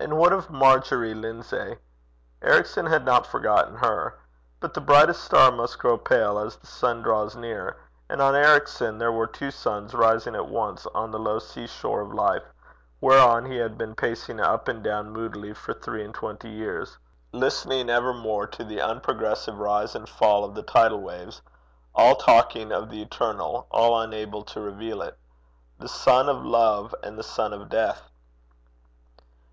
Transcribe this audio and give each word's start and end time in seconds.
And 0.00 0.16
what 0.16 0.32
of 0.32 0.48
Marjory 0.48 1.12
Lindsay? 1.12 1.76
Ericson 2.40 2.86
had 2.86 3.04
not 3.04 3.26
forgotten 3.26 3.74
her. 3.78 4.16
But 4.60 4.72
the 4.74 4.80
brightest 4.80 5.24
star 5.24 5.50
must 5.50 5.80
grow 5.80 5.98
pale 5.98 6.38
as 6.38 6.54
the 6.56 6.68
sun 6.68 7.02
draws 7.02 7.34
near; 7.34 7.76
and 8.08 8.22
on 8.22 8.36
Ericson 8.36 8.98
there 8.98 9.10
were 9.10 9.26
two 9.26 9.50
suns 9.50 9.94
rising 9.94 10.36
at 10.36 10.46
once 10.48 10.86
on 10.94 11.10
the 11.10 11.18
low 11.18 11.40
sea 11.40 11.66
shore 11.66 12.00
of 12.02 12.14
life 12.14 12.44
whereon 13.00 13.44
he 13.46 13.56
had 13.56 13.76
been 13.76 13.96
pacing 13.96 14.38
up 14.38 14.68
and 14.68 14.84
down 14.84 15.10
moodily 15.10 15.52
for 15.52 15.74
three 15.74 16.04
and 16.04 16.14
twenty 16.14 16.48
years, 16.48 16.96
listening 17.32 17.90
evermore 17.90 18.46
to 18.46 18.62
the 18.62 18.80
unprogressive 18.80 19.58
rise 19.58 19.96
and 19.96 20.08
fall 20.08 20.44
of 20.44 20.54
the 20.54 20.62
tidal 20.62 21.00
waves, 21.00 21.42
all 21.92 22.14
talking 22.14 22.70
of 22.70 22.88
the 22.88 23.02
eternal, 23.02 23.66
all 23.72 24.00
unable 24.00 24.44
to 24.44 24.60
reveal 24.60 25.02
it 25.02 25.18
the 25.80 25.88
sun 25.88 26.28
of 26.28 26.44
love 26.46 26.94
and 27.02 27.18
the 27.18 27.24
sun 27.24 27.52
of 27.52 27.68
death. 27.68 28.02